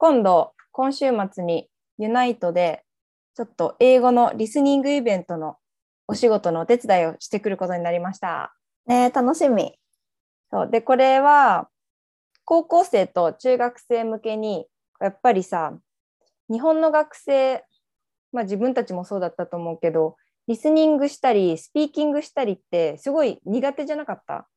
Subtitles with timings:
[0.00, 2.84] 今度、今週末にユナイトで、
[3.34, 5.56] ちょっと英語のリスニングイベントの
[6.06, 8.54] お仕事のお手伝いをしてくることになりました。
[8.86, 9.76] ね楽しみ。
[10.52, 11.68] そうで、これは、
[12.44, 14.68] 高校生と中学生向けに、
[15.00, 15.76] やっぱりさ、
[16.48, 17.64] 日本の学生、
[18.32, 24.48] まあ自分たちもそうだったと思うけど、リスニングしたり、スピーキングしたりって、すごい苦手じゃなかった？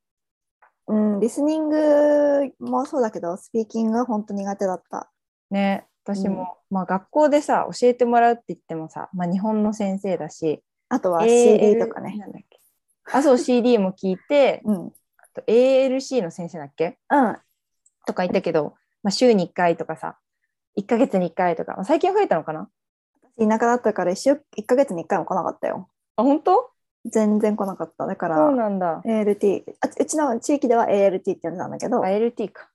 [0.88, 5.11] うん、リスニングもそうだけど、スピーキングは本当苦手だった。
[5.52, 12.18] ね、私も、まあ学校でさ、教えてもらうって言ってもさ、まあ日本の先生だし、あとは CD とかね。
[12.18, 12.60] なんだっけ？
[13.14, 14.76] あ、そう、CD も聞いて、うん。
[14.76, 14.88] うん。
[14.88, 16.98] あと ALC の先生だっけ？
[18.08, 20.18] とか言ったけど、まあ、週に1回とかさ、
[20.76, 22.70] 1ヶ月に1回とか、まあ最近増えたのかな？
[23.38, 25.88] 私田舎だったから1週、1ヶ月に1回も来なかったよ。
[26.16, 26.72] あ、本当？
[27.06, 28.06] 全然来なかった。
[28.06, 29.02] だかそうら、なんだ。
[29.06, 32.70] ALT、あうちの地域では ALT って呼んでたんだけど、ALT か。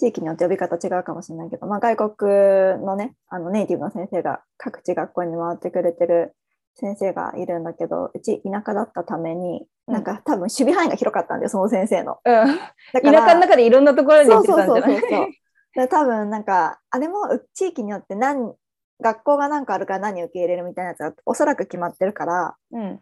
[0.00, 6.34] 地域によって呼び方違うかもしれないけど、まあ、外国のね、あのネイティブの先生が各地学校に回ってくれてる
[6.74, 12.18] 先生がいるんだけど、うち田舎だったために、うんなんか多分守備範囲が広かったんだよ、その先生の。
[12.24, 12.32] うん。
[12.32, 14.80] だ田舎の中でいろんなところに行ってたんじゃない？
[14.82, 15.28] そうそうそうそう
[15.74, 18.54] で多分なんか、あれもう地域によって何、
[19.00, 23.00] 学校が何かあるから何受け入れるみたいなやつがおそらく決まってるから、うん。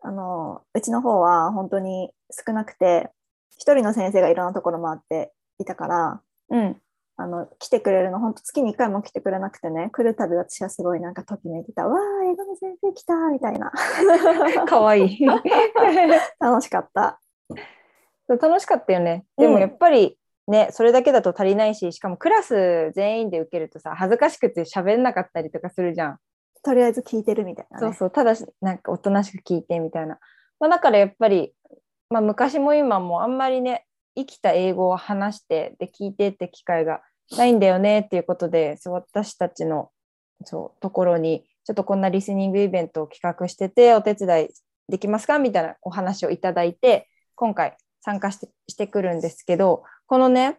[0.00, 3.10] あの、うちの方は本当に少なくて、
[3.56, 6.20] 一人の先生がいろんなところ回っていたから、
[6.50, 6.80] うん。
[7.20, 13.72] あの、来てくれるの、本当月に1回も来てくれなくてね、来るたび私はすごいなんかときめいてた、わー、英語の先生来たみたいな。
[14.66, 15.26] かわいい。
[16.38, 17.18] 楽しかった。
[18.28, 19.24] 楽しかったよね。
[19.36, 26.18] でもうんやっぱりね、それだけだと足りないし、しかもクラス全員で受けるとさ、恥ずかしくて喋んなかったりとかするじゃん。
[26.62, 27.86] とりあえず聞いてるみたいな、ね。
[27.86, 30.18] そうそう、ただし、なんかおとなしく聞いてみたいな。
[30.60, 31.52] まあ、だからやっぱり、
[32.10, 33.87] まあ、昔も今もあんまりね、
[34.18, 37.02] 生きた英語を話して、で、聞いてって機会が
[37.36, 39.90] ないんだよねっていうことで、そう私たちの
[40.44, 44.48] そうところに、ちょっとこんなリスニングイベントを企画してて、お手伝い
[44.88, 50.58] できますかみたいなお話をいただいて、今回参加してしてくるんですけど、このね、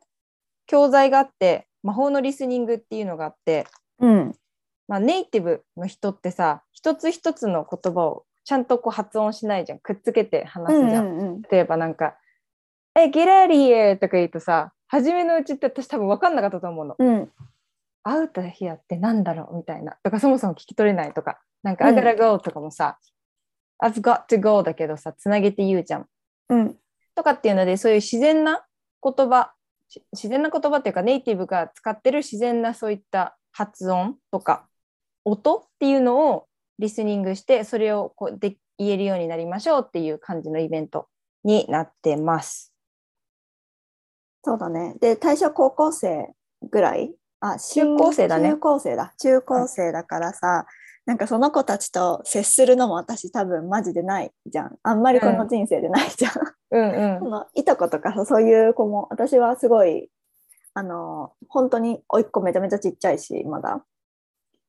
[0.67, 3.65] 教材があって、魔法のリスニングっていうのがあって、
[3.99, 4.35] うん。
[4.87, 11.05] まあ、ネイティブの人ってさ一つ一つの言葉をちゃんとこう発音しないじゃんくっつけて話すじゃん。
[11.05, 11.41] うんうんうん。
[11.43, 12.17] 例えばなんか
[12.95, 16.95] 「え get out of here」とか言うとさ初めのうちって私多分分かんなかったと思うの。
[16.97, 17.31] うん。
[18.03, 22.97] アウトヒアってなんだろうみたいなとかそもそも聞き取れないとかなんか「うん I gotta go」とかもさ
[23.83, 26.07] 「I've got to go」だけどさつなげて言うじゃん。
[26.49, 26.79] うん。
[27.15, 28.65] とかっていうのでそういう自然な
[29.03, 29.53] 言葉
[29.89, 34.67] し自然な言葉っていうかネイティブが使ってる自然なそういった発音とか
[35.25, 36.47] 音っていうのを
[36.77, 41.07] リスニングしてそれをこうで言えるようになりましょうっていう感じのイベント
[41.43, 42.73] になってます。
[44.43, 44.95] そうだね。
[44.99, 46.29] で、対象高校生
[46.69, 47.13] ぐらい？
[47.41, 49.13] あ、中高生だね中高生だ。
[49.17, 50.65] 中高生だからさ、
[51.05, 54.77] なんかその子たちと接するのも私多分マジでないじゃん。
[54.83, 56.33] あんまりこの人生でないじゃん。
[56.71, 60.11] うんうん そのいとことかさそういう子も私はすごい
[60.75, 63.83] あの本当に甥っ子めちゃめちゃちっちゃいしまだ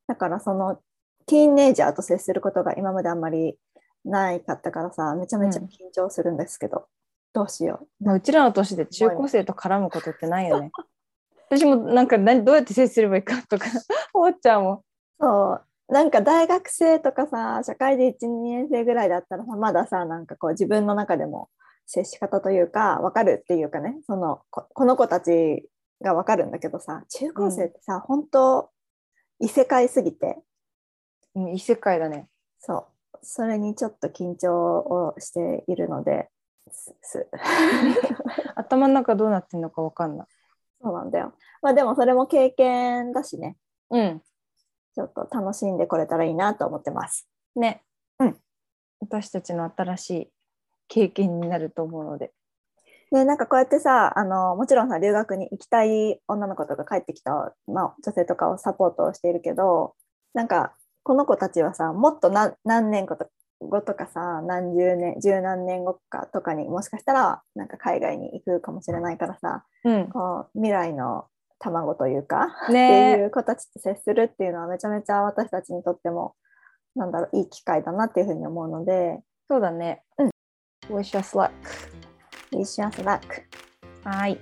[0.07, 0.79] だからその
[1.27, 3.55] ティーンネイジャーと接することが今まであんまり
[4.03, 6.87] ないかったからさめちゃめちゃ緊張するんですけど、
[7.33, 10.71] どうしよまあ、うちらの年で中高生と絡むことってないよね。
[11.49, 13.65] 私もなんか何どうやって接すればいいかとか
[14.13, 14.75] 思っちゃうもん。
[14.77, 14.83] う
[15.19, 15.93] そう。
[15.93, 21.49] なんか大学生とかさ社会で12年生ぐらいだったらさまださなんかこう自分の中でも
[21.85, 23.99] 接し方というか分かるっていうかね。
[24.05, 25.69] そのここの子たち
[26.01, 28.69] が分かるんだけどさ中高生ってさ、本当
[29.39, 30.41] 異世界すぎて。
[31.35, 32.27] うん、異世界だね。
[32.59, 32.85] そう。
[33.23, 36.29] それにちょっと緊張をしているので
[36.71, 37.27] すす
[38.55, 40.27] 頭の中どうなってんのかわかんない。
[40.81, 43.55] そうなんだよまあでもそれも経験だしね
[43.91, 44.21] うん。
[44.95, 47.83] ちょっと楽しんでこれたらいいなと思ってますね。
[48.19, 48.37] うん。
[48.99, 50.31] 私たちの新しい
[50.87, 52.33] 経験になると思うので。
[53.11, 59.95] でなんかこうやってさあのもちろんさ留学に行きたい女の子とか帰ってきた、まあ、女性とかをサポートをしているけど
[60.33, 60.73] なんか
[61.03, 63.27] この子たちはさもっと何何年後と
[63.69, 70.09] 後とかさ何十年十何年後かとかにもしかしたらなんか海外に行くかもしれないからさうん。
[70.09, 71.25] こう未来の
[71.59, 76.33] 卵というか、ってねいう子たちと接するっていうのはめちゃめちゃ私たちにとっても
[76.95, 80.01] なんだろういい機会だなっていうふうに思うのでそうだね。
[80.17, 80.29] うん。
[80.89, 81.51] Wish us luck.
[82.51, 83.21] Wish us luck
[84.03, 84.39] はい。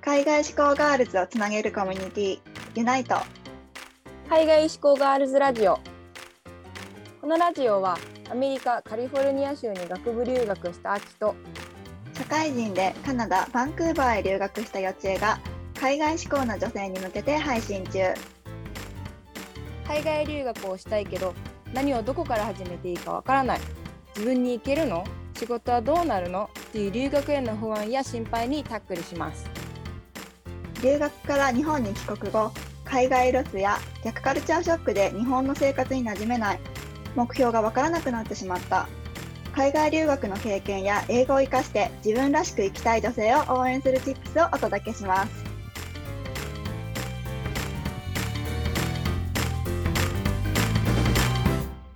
[0.00, 2.38] 海外志向ガールズをつなげるコミュニティ
[2.74, 3.16] ユナイト
[4.28, 5.93] 海外志向ガールズラジオ。
[7.24, 7.96] このラジオは
[8.30, 11.34] アメリカ・カリフォルニア州に学部留学した秋と
[12.12, 15.40] 社会人でカナダ・バンクーバーへ留学した幼稚園が
[15.80, 18.12] 海外志向の女性に向けて配信中。
[19.88, 21.32] 海外留学をしたいけど
[21.72, 23.60] 何をどこから始めていいかわからない。
[24.14, 25.02] 自分に行けるの？
[25.38, 26.50] 仕事はどうなるの？
[26.68, 29.48] っていう留学への不安や心配にタックルします。
[30.82, 32.52] 留学から日本に帰国後
[32.84, 36.60] 海外ロスや逆カルチャーショックで日本の生活に馴染めない
[37.14, 38.88] 目標がわからなくなってしまった。
[39.54, 45.44] 海外留学の経験や英語を生かして自分らしく生きたい女性を応援するチップスをお届けします。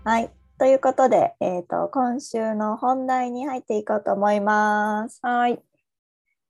[0.04, 0.30] はい。
[0.58, 5.18] ということで、えーと、今週の本題に入っていこうと思います。
[5.22, 5.60] はい。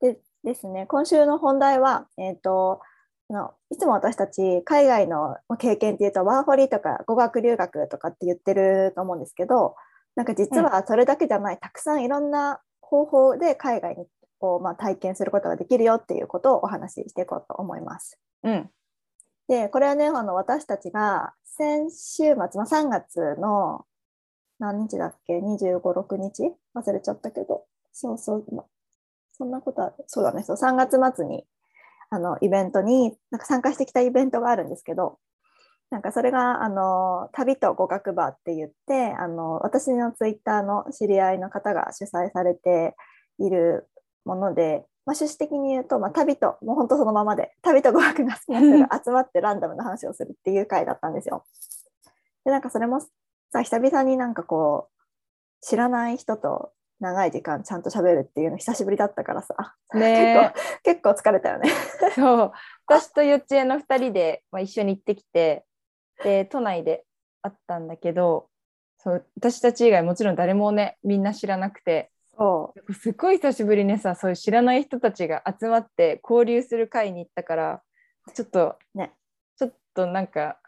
[0.00, 2.80] でですね、今週の本題は、えーと、
[3.30, 9.74] のいつも私たち海外の経験っていうとワーホリとか語学留学とかって言ってると思うんですけど
[10.16, 13.96] なんか実はそれだけじゃない、うん、たくさんいろんな方法で海外
[14.40, 18.18] をまあ体験することができるよっていうことをお話ししていこうと思います。
[18.44, 18.70] うん、
[19.48, 23.84] でこれはねあの私たちが先週末、まあ、3月の
[24.58, 26.52] 何日だっけ ?25、6日？
[26.74, 27.64] 忘れちゃったけど。
[27.92, 28.44] そうそう。
[28.54, 28.64] ま、
[29.32, 30.42] そんなことは、そうだね。
[30.42, 31.44] そう、3月末に、
[32.10, 35.18] あの、イベントに、なんか参加してきたイベントがあるんですけど、
[35.90, 42.94] なんかそれが、あの、旅と語学バーって言って、あの、私のツイッターの知り合いの方が主催されて
[43.38, 43.88] いる
[44.24, 51.44] もので、まあ、趣旨的に言うと、まあ、旅と、もう本当そのままで、旅と語学が好きな人が集まってランダムな話をするっていう回だったんですよ。
[52.44, 53.00] で、なんかそれも
[53.50, 59.54] さ久々になんかこう知らない人と長い時間ちゃんと喋るっていうの久しぶりだったからさ、
[59.94, 60.52] ね、
[60.82, 61.70] 結構 結構疲れたよね。
[62.14, 62.52] そう。
[62.86, 65.64] 私と幼稚園の2人で、まあ、一緒に行ってきて
[66.24, 67.04] で都内で
[67.42, 68.48] 会ったんだけど
[68.98, 72.10] そう私たち以外もちろん誰もねみんな知らなくて。
[72.36, 72.94] そう。
[72.94, 77.82] すごい久しぶりにさそういう知らない人たちが集まって交流する会に行ったから
[78.34, 79.12] ちょっとね。
[79.56, 80.60] ちょっとなんか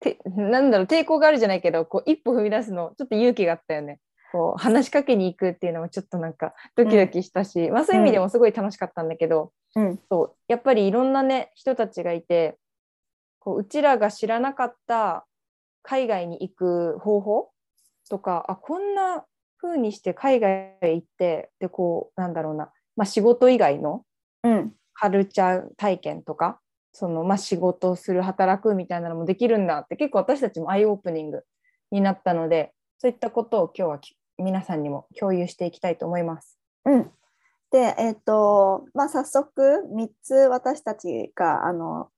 [0.00, 4.00] てなんだろう抵抗があるじゃないけどこう一歩踏み出すのちょっと勇気があったよね。
[4.30, 12.58] こう話しかけに行くっていうのもちょっとなんかドキドキしたし、うん、まあ、そういう意味でもすごい楽しかったんだけど、うん、そうやっぱりいろんなね人たちがいて
[13.38, 15.26] こううちらが知らなかった
[15.82, 17.50] 海外に行く方法
[18.10, 19.24] とかあこんな
[19.60, 24.02] 風にして海外へ行ってでこうなんだろうな、まあ、仕事以外の
[24.94, 26.60] カルチャー体験とか、
[26.92, 31.44] そのまあ、仕事をする働くみたいなのもできるんだって結構私たちもアイオープニング
[31.90, 33.98] になったのでそういったことを今日は
[34.38, 36.58] 皆さんにも共有していきたいと思います。
[36.84, 37.10] うん、
[37.70, 42.08] で、えーとまあ、早速3つ私たちがあの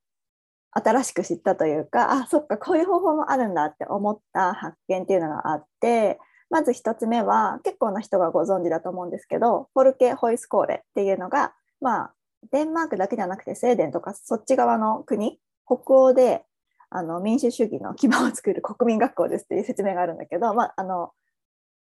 [0.72, 12.14] 新しく知ったというかあそっかこういう方法もあるんだって思った発見っていうのがあってまず1つ目は結構な人がご存知だと思うんですけどフォルケ・ホイスコーレっていうのが、まあ、
[12.52, 16.44] デンマークだけじゃなくてスウェーデンとかそっち側の国北欧で
[16.90, 21.12] あの民主主義の基盤を作る国民学校ですっていう説明があるんだけど、まあ、あの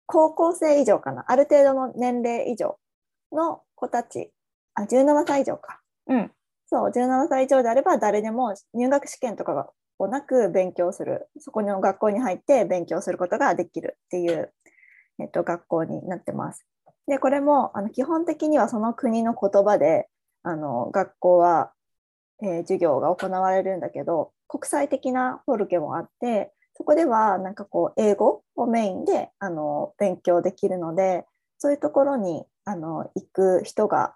[0.06, 1.26] 高校生以上かな？
[1.28, 2.78] ある程度の年齢以上
[3.32, 4.32] の子たち。
[4.76, 6.32] あ17歳以上か、うん、
[6.68, 9.70] そう17歳以上であれば誰でも入学試験とかが
[10.08, 11.30] なく勉強する。
[11.40, 14.54] そこの学校に入って勉強することができるっていう、
[15.20, 16.66] えっと、学校になってます。
[17.08, 20.08] でこれもあの基本的にはその国の言葉で
[20.44, 21.72] あの学校は、
[22.42, 31.26] えー、授業が行われるんだけど国際的なフォルケもあってそこではなんかこう英語をメインであの勉強できるので
[31.58, 34.16] そういうところにあの行く人が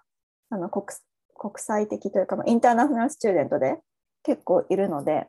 [0.50, 0.86] あの国
[1.34, 3.78] 国際的というか、まあ、インターナショナルスチューデントで
[4.22, 5.28] 結構いるので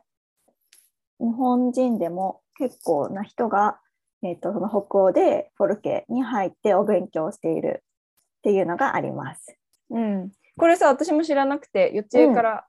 [1.20, 3.78] 日本人でも結構な人が、
[4.22, 7.82] えーと、とその北欧でフォルケに入ってお勉強している
[8.38, 9.56] っていうのがあります。
[9.90, 12.66] うん、これさ私も知らなくて幼稚園から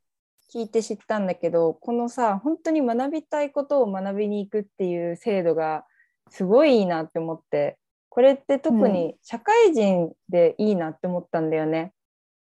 [0.51, 5.85] 聞いて知ったんだけど、うん、このさ本当に学びたいことを学びに行くっていう制度が
[6.29, 7.77] すごいいいなって思って
[8.09, 11.79] これって特に社会人でいいなって思ったんだよね。
[11.79, 11.89] うん、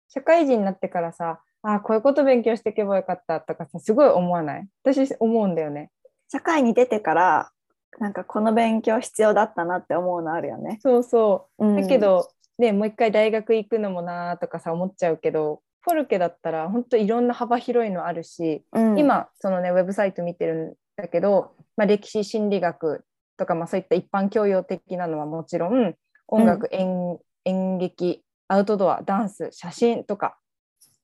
[0.10, 4.68] 社会人になってからさあこういうこと勉強していけばよかったとかさすごい思わない？
[4.84, 5.90] 私思うんだよね。
[6.30, 7.52] 社会に出てから
[8.00, 10.80] なんかこの勉強必要だったなって思うのあるよね。
[10.82, 23.04] そうそう、うん、だけどね、もう一回大学行くのもなとかさ思っちゃうけどフォルケだったら本当いろんな幅広いのあるし、うん、今そのねウェブサイト見てるんだけど、まあ、歴史心理学
[23.38, 25.96] とか、まあ、そういった一般教養的なのはもちろん
[26.28, 30.38] 音楽、演演劇アウトドアダンス写真とか、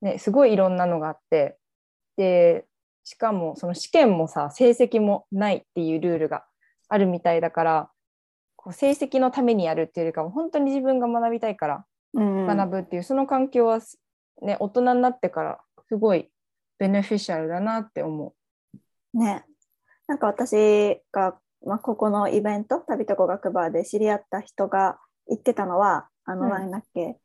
[0.01, 1.57] ね、すごいいろんなのがあって
[2.15, 2.65] で
[3.03, 6.45] しかもその試験もさ成績もないっていうルールが
[6.89, 7.89] あるみたいだから
[8.55, 13.79] こう成績のためにやるっていうよりかも本当に自分が学びたいから学ぶっていう、うん、その環境は、
[14.41, 16.29] ね、大人になってからすごい
[16.77, 18.33] ベネフィシャルだなって思
[19.13, 19.45] ね。
[20.07, 27.17] なんか私が、まあ、ここのイベント、旅と語学バーで知り合った人が言ってたのは、あの、うんなんだっけ、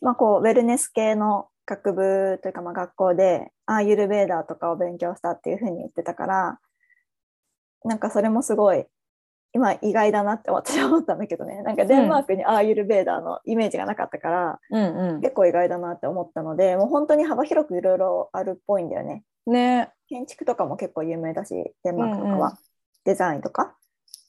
[0.00, 6.60] まあ、こう、ウェルネス系の学部というか、まあ、学校で、アーユルベーダーとかを勉強したっていうふうに言ってたから、
[7.84, 8.86] なんかそれもすごい、
[9.54, 14.78] 今意外だなって私は思ったんだけどね、なんかデンマークにアーユルベーダーのイメージがなかったから、う。
[14.78, 19.24] うん結構意外だなって思ったので、もう本当に幅広くいろいろあるっぽいんだよね。
[19.46, 19.54] うん。
[19.54, 19.90] ね。
[20.08, 22.58] 建築とかも結構有名だしデンマークとかうんうんは、
[23.04, 23.76] デザインとか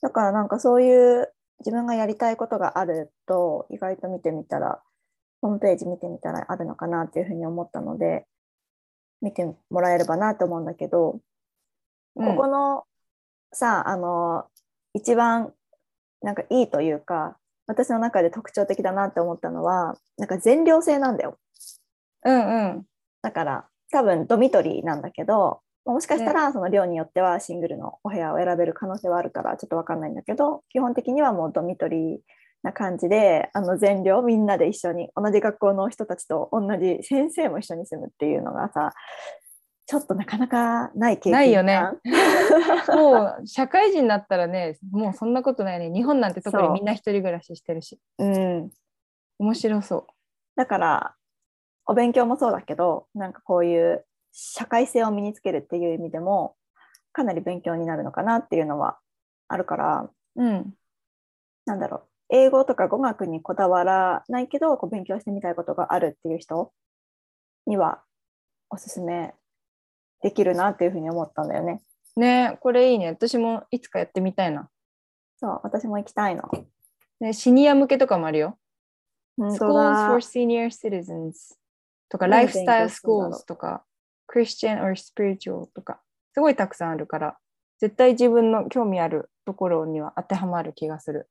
[0.02, 4.82] だからなんかそういう自分がやりたいことがあると意外と見てみたら
[5.42, 8.26] ホームページ見てみたらあるのかなっていうふうに思ったので
[9.22, 11.20] 見てもらえればなと思うんだけど、うん
[12.16, 12.84] ここの
[13.52, 14.46] さあの
[14.94, 15.54] 一番
[16.22, 21.38] なんかいいというか私の中で特徴的だなって思ったのはなんか全寮制なんだよ。
[22.26, 22.86] うんうん。
[23.22, 32.18] だから多分ドミトリーなんだけどもしかしたらその寮によってはシングルのお部屋を選べる可能性はあるからちょっと分かんないんだけど基本的にはもうドミトリー
[32.64, 38.94] な感じであの全寮みんなで一緒に同じ学校の人たちと同じ先生も一緒に住むっていうのがさ
[39.94, 41.80] ちょっとなかなかない経験ないよね
[42.88, 45.92] 感 もう社会人になったらね、もうそんなことないね。
[45.92, 48.00] 日本なんて特にみんな一人暮らししてるし。
[48.18, 48.72] うん、
[49.38, 50.08] 面白そ
[50.56, 51.16] だから
[51.86, 56.56] お勉強もそうだけどなんかこういう社会性を身につけるっていう意味でも
[57.12, 58.98] かなり勉強になるのかなっていうのは
[59.48, 60.44] あるからう。
[60.44, 60.74] うん。
[61.68, 66.74] なんだろう英語とか語学にこだわらないけどこう勉強してみたいことがあるっていう人
[67.68, 68.02] には
[68.72, 69.36] おすすめ
[70.24, 71.82] できるなっていうふうに思ったんだよね。
[72.16, 73.08] ねこれいいね。
[73.08, 74.70] 私もいつかやってみたいな。
[75.38, 76.44] そう私も行きたいの。
[77.20, 78.58] ね、シニア向けとかもあるよ。
[79.38, 81.56] Schools だ for Senior Citizens
[82.10, 83.86] とか、何 Lifestyle 勉強するんだろう Schools とか、
[84.34, 86.02] Christian or Spiritual とか、
[86.34, 87.38] すごいたくさんあるから、
[87.80, 91.28] 絶対自分の興味あるところには当てはまる気がする。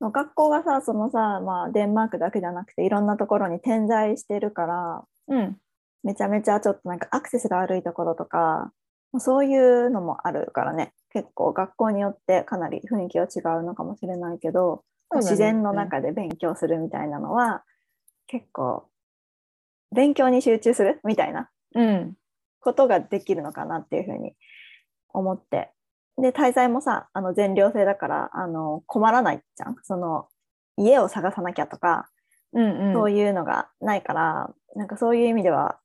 [0.00, 5.56] 学校がさそのさ、まあ、デンマークだけじゃなくていろんなところに点在してるからうん。
[6.04, 8.72] めちゃめちゃちょっとなんかアクセスが悪いところとか
[9.18, 10.92] そういうのもあるからね。
[11.12, 15.20] 結構学校によってかなり雰囲気は違うのかもしれないけど、ね。
[15.20, 17.64] 自然の中で勉強するみたいなのは
[18.26, 18.84] 結構
[19.90, 21.00] 勉強に集中する？
[21.04, 21.48] みたいな。
[21.74, 22.14] うん。
[22.60, 24.34] ことができるのかなっていうふうに
[25.14, 25.70] 思って。
[26.20, 29.76] で滞在もさあの全寮制だからあの困らないじゃん。
[29.82, 30.26] その
[30.76, 32.10] 家を探さなきゃとか、
[32.52, 32.92] うんうん。
[32.92, 35.78] そういうのがないからなんかそういう意味では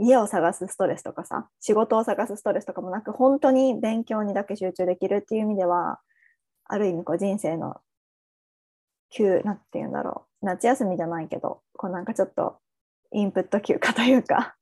[0.00, 6.00] 家を探すストレスとかさ仕事を探すストレスとかもなく本当に勉強にだけ集中できるっていう意味では
[6.64, 7.76] ある意味こう人生の
[9.10, 12.58] 休なんていうんだろう夏休みじゃないけどこうなんかちょっと
[13.12, 14.56] インプット休暇というか。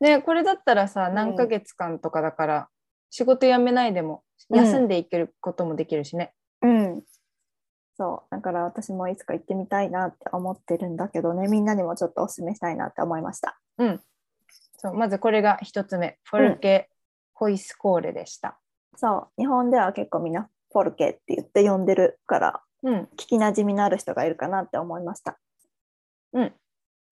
[0.00, 1.14] ね、これだったらさ、ん。
[1.14, 2.68] 何ヶ月間とかだから、
[3.10, 4.64] 仕事辞めないでも、うん。
[4.64, 6.34] 休んでいけることもできるしね。
[6.62, 7.02] うん。
[7.96, 8.34] そう。
[8.34, 11.48] だから私もいつか行ってみたいなって思ってるんだけどね。
[11.48, 13.58] みんなにもちょっとお勧めしたいなって思いました
[14.78, 16.90] そうまずこれが一つ目、フォルケ・
[17.34, 18.58] ホイスコーレでした。
[18.96, 22.94] そう日本では結構みんなフォルケって言って呼んでるからうん。
[23.16, 25.38] 聞きなじみのある人がいるかなって思いました。
[26.32, 26.54] うん。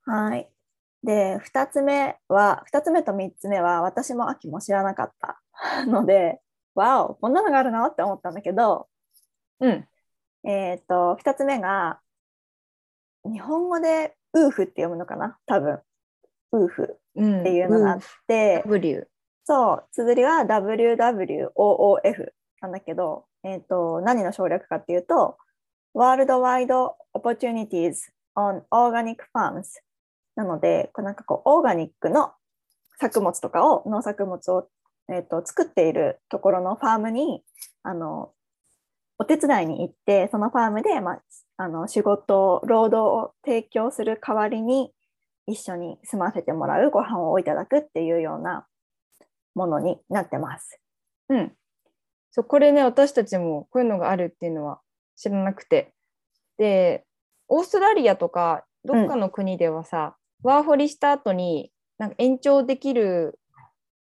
[0.04, 0.48] はい。
[1.02, 5.40] で、2つ目は、2つ目と3つ目は、私も秋も知らなかった
[5.86, 6.40] ので、
[6.74, 8.88] わお、こんなのがあるのって思ったんだけど、
[9.60, 9.88] うん。
[10.44, 12.00] えっ、と、2つ目が、
[13.24, 15.38] 日本語でウーフって読むのかな？
[15.46, 15.80] 多分。
[16.52, 16.98] ウーフうん。
[17.18, 19.08] っていうのがあって、W。
[19.44, 25.36] そう、綴りは WWOOF なんだけど、えっ、と、何の省略かっていうと、
[25.94, 29.64] World Wide Opportunities on Organic Farms
[30.34, 32.32] なので、こうなんかこう、オーガニックの
[32.98, 34.68] 作物とかを、農作物を、
[35.08, 37.42] えー、と作っているところのファームに、
[37.82, 38.32] あの、
[39.18, 41.22] お手伝いに行って、そのファームで、まあ、
[41.56, 44.92] あの仕事、労働を提供する代わりに、
[45.46, 48.66] 一緒に住ませてもらうご飯をいただくっていうような
[49.54, 50.80] ものになってます。
[51.28, 51.52] うん。
[52.30, 54.80] そう、これね、私たちもこういうのがあるっていうのは
[55.16, 55.92] 知らなくて。
[56.56, 57.04] で、
[57.48, 63.38] オーストラリアとか、どっかの国ではさ、ワーホリした後に、なんか延長できる、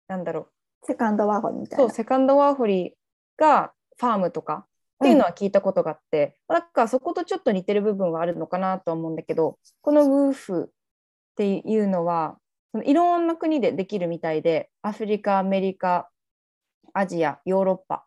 [0.08, 0.42] なんだろ
[0.84, 1.86] う、セカンドワーホリみたいな。
[1.86, 2.96] そう、セカンドワーホリ
[3.38, 4.66] がファームとか
[5.04, 10.72] っていうのは聞いたことがあって、だからそことちょっと似てる部分はあるのかなと思うんだけど、このウーフ
[11.40, 12.38] っていうのは、
[12.74, 16.10] そのいろんな国でできるみたいで、アフリカ、アメリカ、
[16.94, 18.04] アジア、ヨーロッパっ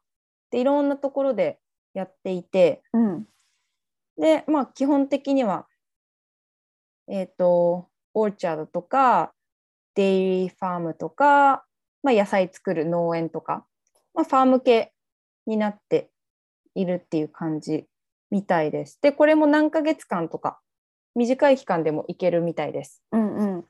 [0.50, 1.58] ていろんなところで
[1.94, 3.26] やっていて、うん。
[4.18, 5.66] で、まあ基本的には、
[7.08, 9.32] えっ、と、オーチャードとか、
[9.94, 11.64] デイリーファームとか、
[12.02, 13.64] まあ、野菜作る農園とか、
[14.12, 14.92] まあ、ファーム系
[15.46, 16.10] になって
[16.74, 17.86] いるっていう感じ
[18.30, 18.98] みたいです。
[19.00, 20.60] で、これも何ヶ月間とか
[21.14, 23.02] 短い期間でも行けるみたいです。
[23.12, 23.60] うんうん。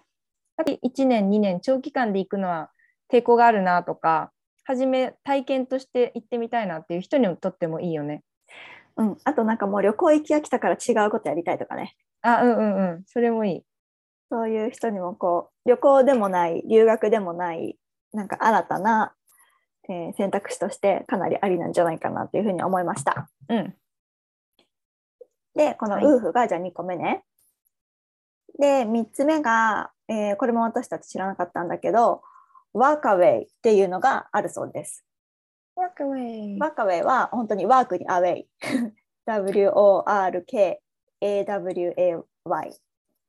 [0.82, 2.70] 1年、2年、長期間で行くのは
[3.12, 4.32] 抵抗があるなとか、
[4.64, 8.22] はじめ体験として行ってみたいなっていう人にとってもいいよね。
[8.96, 13.04] うん、あとなんかもう旅行行き飽きたから違うことやりたいとかねあ、うんうんうん。
[13.06, 13.62] それもいい。
[14.30, 17.78] そういう人にもこう旅行でもない留学でもない
[18.12, 19.12] なんか新たな、
[19.90, 23.28] えー選択肢としてかなりありなんじゃないかなというふうに思いました。
[23.50, 23.74] うん。
[25.56, 27.24] でこのはいウーフがじゃあ2個目ね。
[28.58, 32.22] で3つ目が、えーこれも私たち知らなかったんだけど
[32.72, 35.04] ワーカウェイっていうのがあるそうです。
[35.76, 36.58] Walk away.
[36.58, 38.46] ワーカウェイは本当にワークにアウェイ。
[39.26, 40.80] W-O-R-K-A-W-A-Y。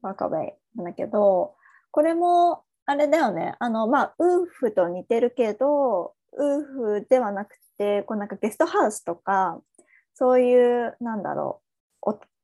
[0.02, 1.56] ワーカウェイなんだけど、
[1.92, 3.56] これもあれだよね。
[3.60, 9.60] あの、まあ、ウーフと似てるけど、ウーフではなくて、こうなんかゲストハウスとか、
[10.14, 11.67] そういう、なんだろう、お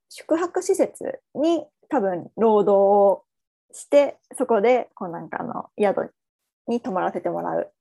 [0.08, 3.24] 宿泊施設に多分労働を
[3.72, 6.14] して、そこで、こうなんかあの、宿
[6.68, 7.72] に泊まらせてもらう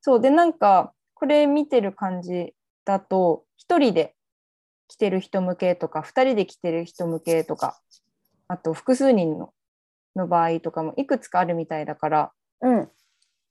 [0.00, 4.14] そうでなんかこれ見てる感じだと1人で
[4.88, 7.78] 来てる人向けとか2人で来てる人向けとか
[8.48, 9.52] あと複数人の
[10.16, 12.90] の場合とかもいくつかあるみたいだからうん。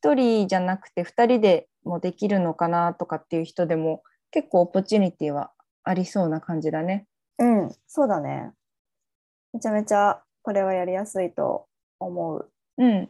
[0.04, 5.52] 1人じゃなくて2人でもできるのかなとかっていう人でも結構オポチュニティは
[5.84, 7.08] ありそうな感じだね。
[7.40, 7.76] うん。
[7.88, 8.52] そうだね。
[9.54, 11.68] めちゃめちゃこれはやりやすいと
[12.00, 12.52] 思う。
[12.78, 13.10] うん、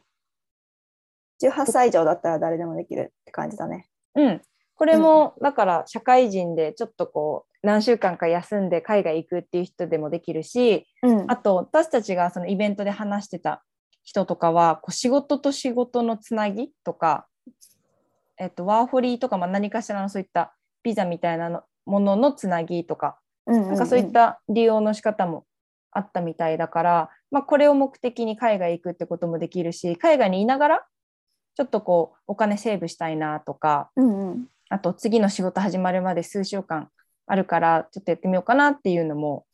[1.41, 3.87] 18歳以上だったら誰でもできるって感じだね。
[4.15, 4.41] うん。
[4.77, 11.31] これも、だから社会人でちょっとこう何週間か休んで海外行くっていう人でもできるし、うん。
[11.31, 13.63] あと私たちがそのイベントで話してた
[14.03, 17.27] 人とかはこう仕事と仕事のつなぎとか、
[18.39, 23.67] えっと、ワーホリとか、まあ、何かしらのそういったビザみたいなのもののつなぎとかうん。
[23.69, 25.45] なんかそういった利用の仕方も
[25.91, 30.85] あったみたいだから、まあ、これを目的に海外行くってこともできるし海外にいながら
[31.55, 36.89] ちょっとこうお金セーブしたいなとかうんうんあと次の仕事始まるまで数週間
[37.25, 39.45] あるからちょっとやってみようかなっていうのも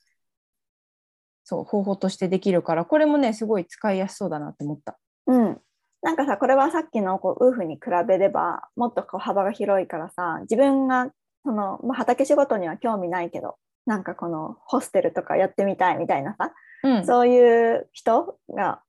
[1.43, 4.97] そう方法としてできるからこれもねすごい使いやすそうだなって思った。
[5.27, 5.61] うん、
[6.01, 11.11] なんかさこれはさっきのこうウーフに比べればもっとこう幅が広いからさ自分が
[11.43, 18.81] その、まあ、畑仕事には興味ないけどなんかこのホステルとかやってみたいみたいなさ、うん、そういう人が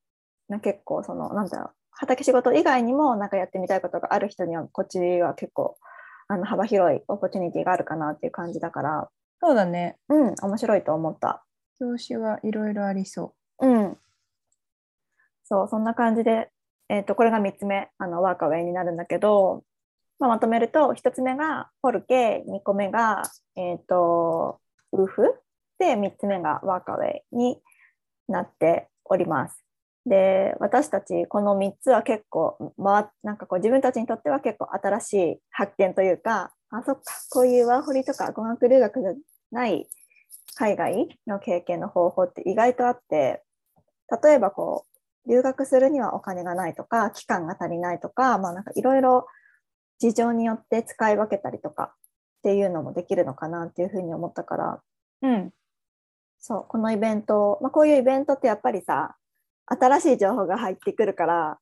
[0.49, 5.77] な結構そのなんだろう畑仕事以外にもなんかやってみたいことがある人にはこっちは結構
[6.35, 9.09] あの幅広いオポチュニティがあるかなっていう感じだから
[9.41, 11.45] そうだねうん面白いと思った。
[11.79, 13.97] 教師はいろいろありそうん。
[15.45, 16.51] そう、そんな感じで、
[16.89, 19.65] えっ、と、これが3つ目、あの、ワーカウェイになるんだけど、
[20.19, 23.23] まあ、まとめると、1つ目がポルケ、2個目が、
[23.57, 24.61] えっ、と、
[24.93, 25.35] ウーフ、
[25.79, 27.61] で、3つ目がワーカウェイに
[28.29, 29.64] なっております。
[30.07, 39.13] で、私たち、この3つは結構、ま、なんかこう、自分たちにとっては結構新しい発見というか、あ、そっか、こういうワーホリとか語学留学じゃ
[39.51, 39.89] ない
[40.55, 43.43] 海外の経験の方法って意外とあって
[44.23, 44.87] 例えばこ
[45.27, 49.27] う留学するにはお金がないとか期間が足りないとかまあなんかいろいろ
[49.99, 51.97] 事情によって使い分けたりとかっ
[52.43, 54.81] ていうのもできるのかなっていうふうに思ったから
[55.23, 55.29] う。
[55.29, 55.51] うん、
[56.39, 59.17] そうこのイベント、まあ、こういうイベントってやっぱりさ
[59.67, 61.59] 新しい情報が入ってくるから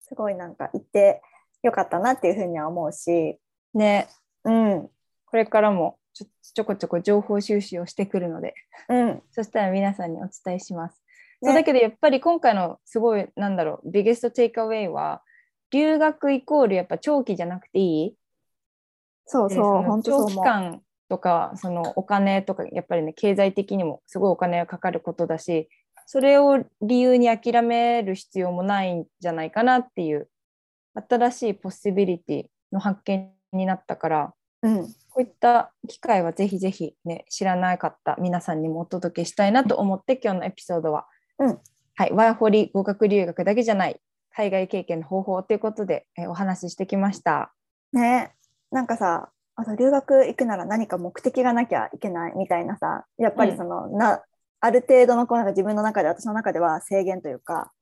[0.00, 1.22] すごいなんか行って
[1.62, 3.38] よかったなっていうふうには思うし。
[3.74, 4.08] ね。
[4.44, 4.88] うん。
[5.26, 8.54] これからもちょちょこちょこ情報収集をしてくるので。
[8.88, 9.22] うん。
[9.32, 11.02] そしたら皆さんにお伝えします。
[11.42, 11.48] ね。
[11.48, 15.22] そうだけどやっぱり今回のすごいなんだろうビゲストテイクアウェイは
[15.72, 18.16] 留学イコールやっぱ長期じゃなくていい？
[19.24, 20.02] そうそうそう思う。
[20.02, 25.68] 期間とかそのお金とかやっぱりね経済的にもすごいお金がかかることだし
[26.06, 30.28] それを理由に諦める必要もないんじゃないかなっていう
[31.08, 34.86] 新しいポッシビリティの発見になったからうん。
[34.86, 41.06] こういった機会はぜひぜひね知らなかった皆さんにもお届けしたいなと思って今日のエピソードは、
[41.38, 41.58] うん。
[41.94, 44.00] はい、ワーホリ語学留学だけじゃない
[44.34, 47.52] 海外経験の方法ということで、えーお話ししてきました。
[47.92, 48.32] ね。
[48.70, 54.22] なんかさあと留学行くなら何か目的がなきゃいけないみたいなさやっぱりその、な
[54.60, 57.72] ある程度のこうなんか自分の中で私の中では制限というか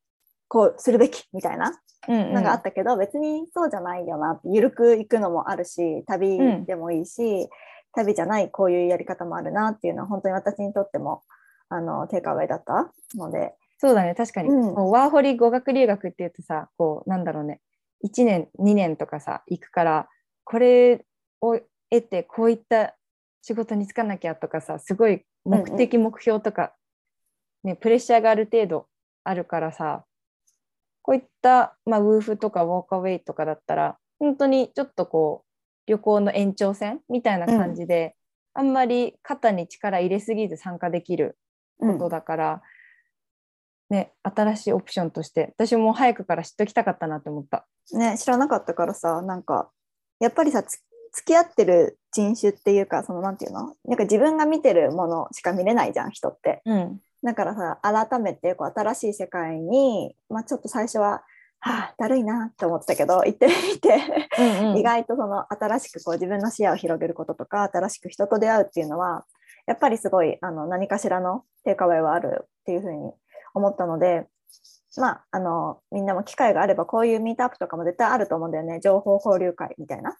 [0.48, 2.34] こうするべきみたいなうんうん。
[2.34, 7.48] のがあったけど、別にそうじゃないよなって緩く行くのもあるし旅でもいいし、
[7.94, 11.22] 旅じゃないこういうやり方もあるなっていうのは本当に私にとっても
[11.68, 13.54] あのテイクアウェイだったので。
[13.78, 14.14] そうだね。
[14.14, 14.74] 確かに、うん。
[14.90, 17.60] ワーホリ語学留学っていうとさこうなんだろうね。
[18.04, 20.08] 1年2年とかさ行くから
[20.44, 21.06] これ
[21.40, 21.58] を
[21.90, 22.94] 得てこういった
[23.40, 26.74] 仕事に就かなきゃとかさすごい目的目標とか、
[27.62, 28.86] ね、プレッシャーがある程度
[29.24, 30.04] あるからさ
[31.02, 35.54] こういった、まあ、ウーフとかウォーカーウェイとかだったら本当にちょっとこう
[35.86, 38.16] 旅行の延長線みたいな感じで、
[38.54, 41.36] あんまり肩に力入れすぎず参加できる
[41.78, 42.62] ことだから、
[43.90, 47.66] ね、新しいオプションとして私も早くから知っときたかったなって思った。
[47.92, 49.70] ね知らなかったからさなんか
[50.20, 50.82] やっぱりさつ
[51.14, 53.74] 付き合ってる人種っていうかそのなんていうの？
[53.84, 56.60] なんか自分が見てるものしか見れないじゃん人って。
[56.66, 61.22] うん、だからさ改めてこう新しい世界に、まあ、ちょっと最初は
[61.60, 64.76] はあだるいなって思ってたけど行ってみてうんうん。
[64.76, 69.24] 意外とその新しくこう自分の視野を広げることとか新しく人と出会うっていうのは
[69.66, 73.12] やっぱりすごいあの何かしらのテイクアウェイはあるっていうふうに
[73.54, 74.26] 思ったので
[74.98, 78.80] まああのみんなも機会があればこういうミートアップとかも絶対あると思うんだよね。
[78.80, 80.16] 情報交流会みたいな。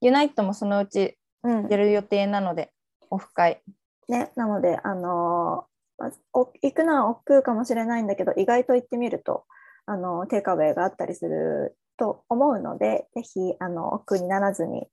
[0.00, 2.72] ユナイトもそのうちうんやる予定なので、
[3.10, 3.62] オフ会。
[4.08, 9.44] ね、なので、あのーま行くのは億劫かもしれないんだけど意外と行ってみると、
[9.86, 14.86] あのテイクアウェイがあったりすると思うのでぜひあの億劫にならずに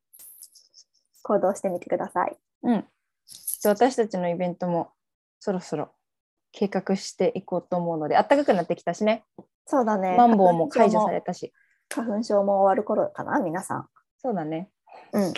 [1.22, 2.36] 行動してみてください。
[2.64, 2.86] うん、
[3.62, 4.92] で私たちのイベントも
[5.40, 5.92] そろそろ
[6.52, 9.26] 計画していこうと思うので、暖かくなってきたしね、
[9.68, 10.16] そうだね。
[10.18, 11.28] マンボウも解除された。
[11.28, 11.54] たし。
[11.90, 13.88] 花粉症も終わる頃かな、皆さん。
[14.18, 14.70] そうだね。
[15.14, 15.34] うん。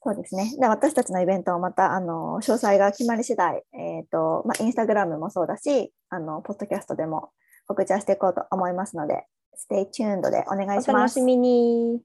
[0.00, 0.54] そうですね。
[0.58, 7.30] で、私たちのイベントはまた、あの、詳細が決まり次第、えっ、と、まあ、インスタグラムもそうだし、あの、ポッドキャストでも
[7.66, 9.26] 告知はしていこうと思いますので、
[9.70, 10.92] stay tuned でお願おいします。
[10.92, 12.00] 楽しみに。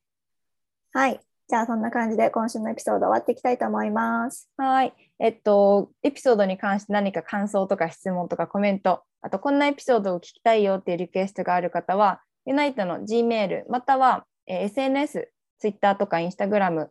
[0.92, 1.20] はい。
[1.48, 4.50] じゃあそんな感じで今週のエピソード終わっていきたいと思います。
[4.58, 4.94] はい。
[5.20, 15.30] えっと、エピソードに関して何か感想とか質問とかコメント、あとこんなエピソードを聞きたいよっていうリクエストがある方は、ユナイトの Gmail または、えー SNS、
[15.64, 16.90] Twitter とか Instagram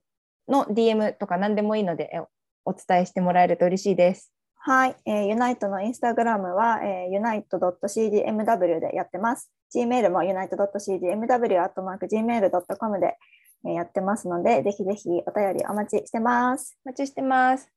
[0.49, 2.21] の DM とか何でもいいのでえ
[2.65, 4.33] お伝えしてもらえると嬉しいです。
[4.65, 4.95] はい。
[5.05, 9.51] えー、ユナイトのインスタグラムは、えー、unite.cdmw でやってます。
[9.75, 13.19] Gmail も unite.cdmw.gmail.com で、
[13.67, 16.79] えーやってますので、ぜひぜひお便りお待ちしてます。
[16.85, 17.69] お待ちしてます。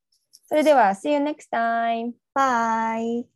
[0.48, 2.14] それでは、See you next time!
[2.34, 3.35] バイ。